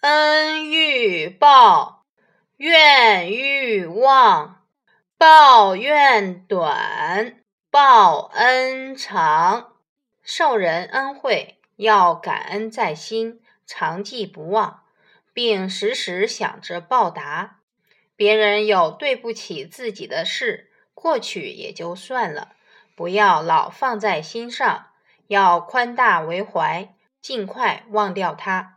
[0.00, 2.04] 恩欲报
[2.58, 4.62] 怨欲忘，
[5.16, 9.72] 报怨短，报恩长。
[10.22, 14.82] 受人恩惠，要感恩在心，常记不忘。
[15.32, 17.60] 并时时想着报答
[18.14, 22.52] 别人，有对不起自己的事，过去也就算了，
[22.94, 24.86] 不要老放在心上，
[25.26, 28.75] 要宽大为怀，尽快忘掉它。